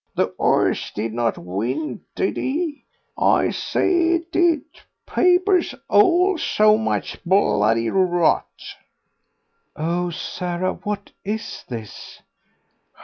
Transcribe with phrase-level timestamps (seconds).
[0.15, 2.85] The 'orse did not win, did he?
[3.19, 4.63] I say he did;
[5.05, 8.47] papers all so much bloody rot."
[9.75, 12.19] "Oh, Sarah, what is this?"